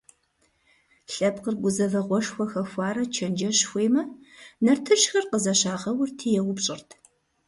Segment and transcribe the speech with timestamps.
[1.13, 4.01] Лъэпкъыр гузэвэгъуэшхуэ хэхуарэ чэнджэщ хуеймэ,
[4.63, 6.89] нартыжьхэр къызэщагъэурти еупщӀырт.